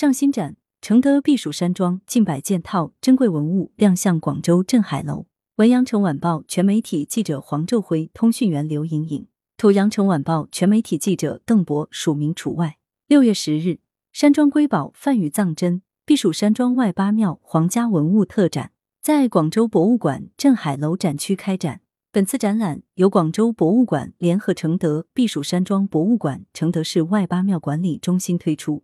[0.00, 5.26] 上新展，承德避暑山庄近百件套珍贵文物亮相广州镇海楼。
[5.56, 9.26] 文阳城晚报全媒体记者黄昼辉，通讯员刘莹莹。
[9.58, 12.78] 图阳城晚报全媒体记者邓博，署名除外。
[13.08, 18.72] 六月十日，山庄瑰宝梵语藏珍避暑山庄外八庙皇家文物特展
[19.02, 21.82] 在广州博物馆镇海楼展区开展。
[22.10, 28.82] 本次展览由广州博物馆联合承德避暑山庄博物馆、承德市外八庙管理中心推出，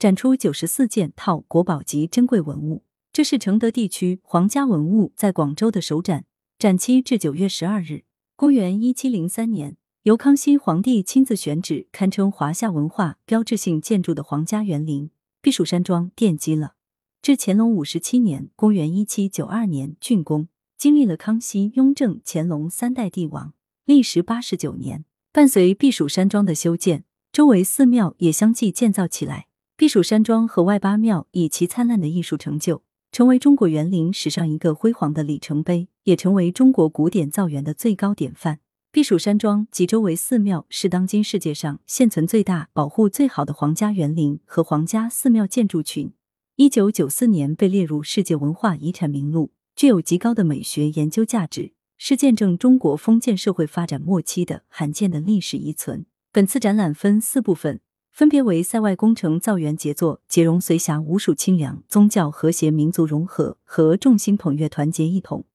[0.00, 2.84] 展出九十四件套国宝级珍贵文物。
[3.12, 6.24] 这是承德地区皇家文物在广州的首展，
[6.58, 8.04] 展期至九月十二日。
[8.34, 15.10] 公元一七零三年，由康熙皇帝亲自选址，堪称华夏文化标志性建筑的皇家园林
[15.42, 16.76] 避暑山庄奠基了。
[17.20, 20.48] 至乾隆五十七年（公元一七九二年）竣工。
[20.78, 23.52] 经历了康熙、雍正、乾隆三代帝王，
[23.84, 25.04] 历时八十九年。
[25.30, 29.48] 伴随避暑山庄的修建，周围寺庙也相继建造起来。
[29.80, 38.58] 避暑山庄和外八庙以其灿烂的艺术成就，成为中国园林史上一个辉煌的里程碑，也成为中国古典造园的最高典范。
[38.92, 46.12] 避暑山庄及周围寺庙是当今世界上现存最大、保护最好的皇家园林和皇家寺庙建筑群。
[46.56, 49.52] 一九九四年被列入世界文化遗产名录。
[49.74, 56.04] 具有极高的美学研究价值，是见证中国封建社会发展末期的罕见的历史遗存。
[56.30, 57.80] 本次展览分四部分，
[58.20, 65.46] 分别为塞外工程造园杰作、解融随侠吴蜀清凉、宗教和谐民族融合和众星捧月团结一统，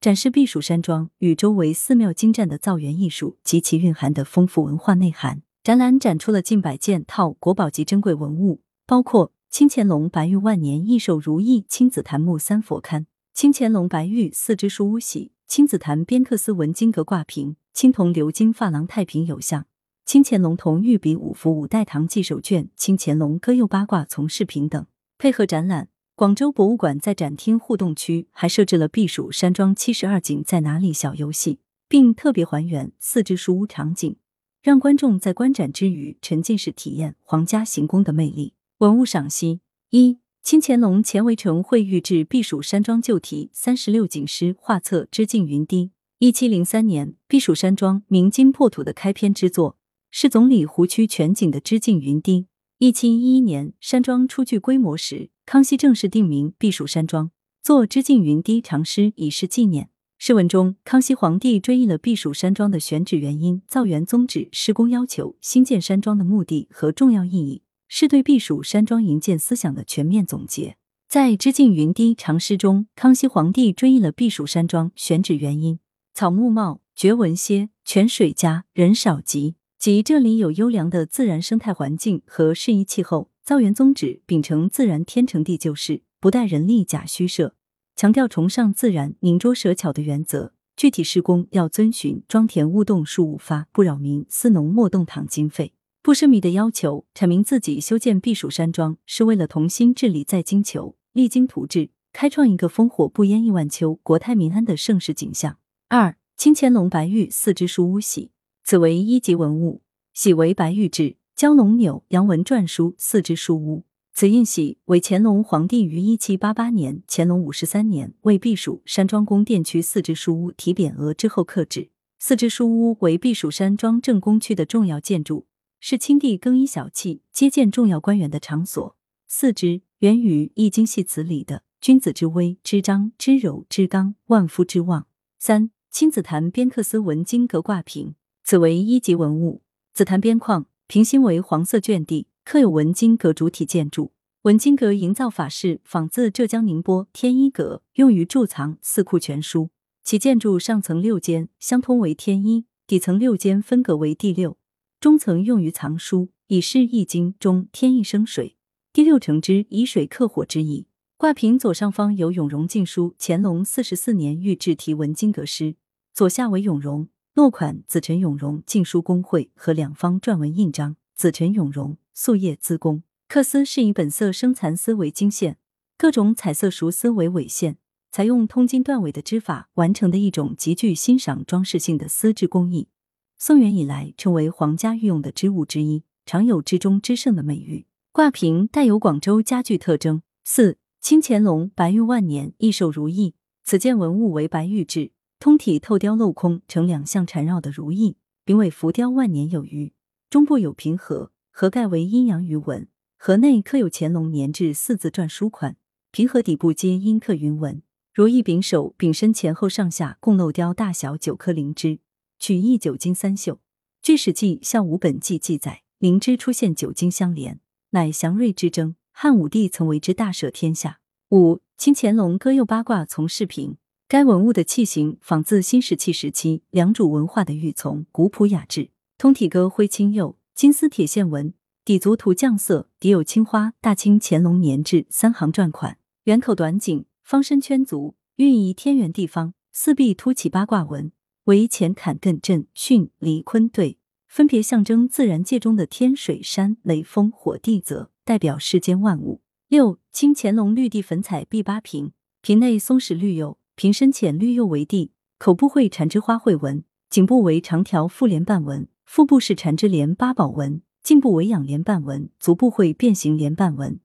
[0.00, 5.42] 展示避暑山庄与周围寺庙精湛的造园艺术及其蕴含的丰富文化内涵。
[5.62, 13.04] 展览展出了近百件套国宝级珍贵文物，包括清乾隆白玉万年益寿如意青紫檀木三佛龛。
[13.34, 19.66] 清乾隆白玉四只书屋玺，青紫檀边刻丝纹金阁挂屏，青铜鎏金珐琅太平有象，
[20.06, 24.86] 清乾隆铜御笔五幅五代堂记手卷，清乾隆歌右八卦从视频等。
[25.18, 34.14] 配合展览，广州博物馆在展厅互动区还设置了避暑山庄七十二景在哪里小游戏，并特别还原四只书屋场景，
[34.62, 38.54] 让观众在观展之余沉浸式体验皇家行宫的魅力。
[38.78, 40.20] 文物赏析一。
[40.40, 45.90] 清乾隆乾围城会御制避暑山庄旧题三十六景诗画册之境云堤，
[46.20, 49.76] 一七零三年避暑山庄鸣金破土的开篇之作
[50.18, 52.46] 是总理湖区全景的知境云堤。
[52.78, 57.30] 一七一一年山庄初具规模时，康熙正式定名避暑山庄，
[57.62, 59.90] 作知境云堤长诗以示纪念。
[60.16, 67.60] 诗文中，康熙皇帝追忆了避暑山庄的选址原因、造园宗旨、施工要求、新建山庄的目的和重要意义。
[67.86, 70.78] 是对避暑山庄营建思想的全面总结。
[71.06, 75.78] 在《知境云堤长诗》中，康熙皇帝追忆了避暑山庄选址原因：
[76.14, 83.30] 草木茂，蕨纹些，泉水佳，人少集，即这里有优良的自然生态环境和适宜气候。
[83.44, 87.54] 造园宗旨秉承自然天成地就事，不带人力假虚设，
[87.94, 90.52] 强调崇尚自然、宁拙舍巧的原则。
[90.76, 95.74] 具体施工要遵循“庄田勿动树勿发，不扰民；私农莫动堂经费”。
[96.02, 105.58] 不奢靡的要求，阐明自己修建避暑山庄是为了同心治理在金球，励精图治，开创一个烽火不烟亿万秋、国泰民安的盛世景象。
[105.88, 108.32] 二，清乾隆白玉四只书屋玺，
[108.68, 109.80] 此为一级文物，
[110.12, 113.84] 玺为白玉制蛟龙钮阳文篆书四只书屋。
[114.12, 121.90] 此印玺为乾隆皇帝于一七八八年（乾隆五十三年）为避暑山庄宫殿区四只书屋题匾额之后刻制。
[122.18, 125.46] 四只书屋为避暑山庄正宫区的重要建筑。
[125.78, 128.96] 是清帝更衣小憩、接见重要官员的场所。
[129.28, 135.06] 四之源于《易经》系辞里的“君子之威，之张，之柔，之刚，万夫之望”。
[135.38, 138.16] 三青紫檀边刻丝纹金阁挂屏，
[138.48, 139.62] 此为一级文物。
[139.92, 144.12] 紫檀边框，屏心为黄色卷地，刻有纹金阁主体建筑。
[144.42, 149.70] 纹金阁营造法式仿自浙江宁波天一阁，用于贮藏四库全书。
[150.04, 154.56] 其建筑上层六间相通为天一，底层六间分隔为第六。
[155.00, 158.54] 中层用于藏书，以示《易经》中天一生水。
[158.92, 160.86] 第六层之以水克火之意。
[161.16, 165.74] 挂屏左上方有永荣禁书乾隆四十四年御制题文金阁诗，
[166.14, 173.02] 左下为永荣落款子臣永荣禁书公会和两方篆文印章，子臣永荣素业资功。
[173.28, 175.58] 刻丝是以本色生蚕丝为经线，
[175.98, 177.76] 各种彩色熟丝为纬线，
[178.10, 182.88] 采用通经断纬的织法完成的一种极具欣赏装饰性的丝织工艺。
[183.36, 187.84] 宋元以来，成为皇家御用的织物之一，常有“织中之圣”的美誉。
[188.12, 190.22] 挂屏带有广州家具特征。
[190.42, 199.92] 四清乾隆白玉万年益寿如意，此件文物为白玉制，通体透雕镂空，呈两相缠绕的如意，柄尾浮雕万年有余。
[200.30, 202.88] 中部有平盒，盒盖为阴阳鱼纹，
[203.18, 205.76] 盒内刻有乾隆年制四字篆书款，
[206.10, 207.82] 平盒底部皆阴刻云纹。
[208.12, 212.00] 如意柄首、柄身前后上下共镂雕大小九颗灵芝，
[212.38, 213.60] 取意九金三秀。
[214.00, 217.60] 据《史记·孝武本纪》记载，灵芝出现九金相连，
[217.90, 218.96] 乃祥瑞之征。
[219.12, 221.00] 汉武帝曾为之大赦天下。
[221.30, 223.76] 五清乾隆歌釉八卦从饰品，
[224.08, 228.90] 该文物的器型仿自新石器时期良渚文化的玉琮，古朴雅致。
[229.18, 231.52] 通体歌灰青釉，金丝铁线纹，
[231.84, 233.72] 底足涂酱色，底有青花。
[233.80, 241.10] 大清乾隆年制三行篆款，圆口短颈，方身圈足，寓意天圆地方，四壁凸起八卦纹，
[241.46, 243.98] 为乾坎艮震巽离坤兑，
[244.28, 248.12] 分别象征自然界中的天水山雷风火地泽。
[248.24, 249.40] 代表世间万物。
[249.66, 264.00] 六清乾隆绿地粉彩碧八瓶，瓶内松石绿釉，瓶身浅绿釉为地，口部绘缠枝花卉纹，颈部为长条复连瓣纹，腹部是缠枝莲八宝纹，颈部为仰莲瓣纹，足部绘变形莲瓣纹，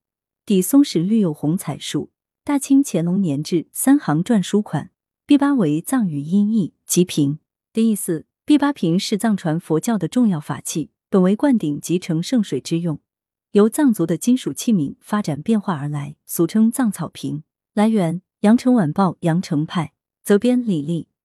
[0.45, 2.11] 底松石绿釉红彩树。
[2.43, 4.91] 大清乾隆年制三行篆书款。
[5.25, 7.39] 碧八为藏语音译，吉瓶
[7.71, 8.25] 的意思。
[8.43, 12.99] 碧八瓶是藏传佛教的重要法器，本为灌顶及盛圣水之用。
[13.51, 17.43] 由藏族的金属器皿发展变化而来，俗称藏草瓶。
[17.73, 19.93] 来源：羊城晚报羊城派，
[20.23, 21.10] 责编李丽。